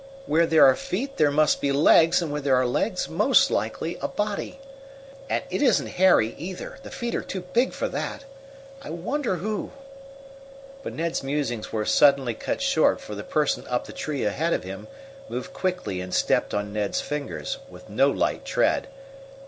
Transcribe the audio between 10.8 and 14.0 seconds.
But Ned's musings were suddenly cut short, for the person up the